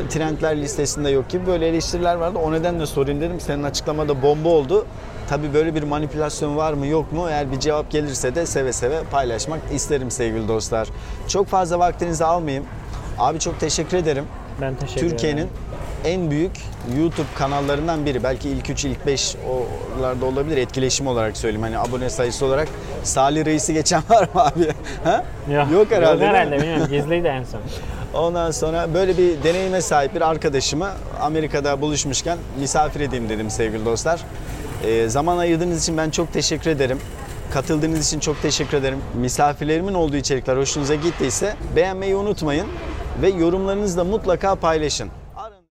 trendler 0.10 0.62
listesinde 0.62 1.10
yok 1.10 1.30
gibi 1.30 1.48
böyle 1.48 1.68
eleştiriler 1.68 2.16
vardı. 2.16 2.40
O 2.44 2.52
nedenle 2.52 2.86
sorayım 2.86 3.22
dedim. 3.22 3.40
Senin 3.40 3.64
açıklamada 3.64 4.22
bomba 4.22 4.50
oldu. 4.50 4.86
Tabii 5.30 5.54
böyle 5.54 5.76
bir 5.76 5.84
manipülasyon 5.84 6.58
var 6.58 6.74
mı 6.74 6.88
yok 6.88 7.12
mu? 7.12 7.30
Eğer 7.30 7.52
bir 7.52 7.60
cevap 7.60 7.92
gelirse 7.92 8.36
de 8.36 8.46
seve 8.46 8.74
seve 8.74 9.04
paylaşmak 9.12 9.60
isterim 9.74 10.12
sevgili 10.12 10.48
dostlar. 10.48 10.88
Çok 11.28 11.48
fazla 11.48 11.80
vaktinizi 11.80 12.26
almayayım. 12.26 12.66
Abi 13.18 13.40
çok 13.40 13.60
teşekkür 13.60 13.98
ederim. 13.98 14.26
Ben 14.62 14.76
teşekkür 14.76 15.00
ederim. 15.02 15.10
Türkiye'nin 15.10 15.48
en 16.06 16.32
büyük 16.32 16.52
YouTube 17.00 17.28
kanallarından 17.36 18.06
biri. 18.06 18.24
Belki 18.24 18.50
ilk 18.50 18.70
3, 18.70 18.86
ilk 18.86 19.06
5 19.06 19.36
oralarda 19.98 20.26
olabilir. 20.26 20.58
Etkileşim 20.58 21.08
olarak 21.08 21.38
söyleyeyim. 21.38 21.64
Hani 21.64 21.78
abone 21.78 22.10
sayısı 22.10 22.46
olarak 22.46 22.68
Salih 23.04 23.46
Reis'i 23.46 23.74
geçen 23.74 24.02
var 24.10 24.28
mı 24.34 24.42
abi? 24.44 24.68
Ha? 25.04 25.26
Yok 25.74 25.92
herhalde. 25.92 26.06
Yok 26.12 26.20
değil 26.20 26.32
mi? 26.32 26.38
herhalde 26.38 26.58
bilmiyorum. 26.58 26.88
Gizliydi 26.90 27.28
en 27.28 27.44
son. 27.44 27.62
Ondan 28.14 28.52
sonra 28.52 28.94
böyle 28.94 29.18
bir 29.18 29.44
deneyime 29.44 29.82
sahip 29.82 30.16
bir 30.16 30.22
arkadaşımı 30.22 30.90
Amerika'da 31.22 31.82
buluşmuşken 31.82 32.38
misafir 32.60 33.00
edeyim 33.00 33.30
dedim 33.30 33.50
sevgili 33.50 33.86
dostlar. 33.86 34.22
Ee, 34.86 35.10
zaman 35.10 35.38
ayırdığınız 35.38 35.84
için 35.84 35.98
ben 35.98 36.10
çok 36.10 36.34
teşekkür 36.34 36.72
ederim. 36.72 37.00
Katıldığınız 37.54 38.08
için 38.08 38.20
çok 38.20 38.42
teşekkür 38.42 38.78
ederim. 38.78 38.98
Misafirlerimin 39.16 39.94
olduğu 39.94 40.16
içerikler 40.16 40.58
hoşunuza 40.58 40.96
gittiyse 40.96 41.56
beğenmeyi 41.76 42.16
unutmayın 42.16 42.68
ve 43.22 43.30
yorumlarınızı 43.30 43.98
da 43.98 44.04
mutlaka 44.04 44.56
paylaşın. 44.56 45.10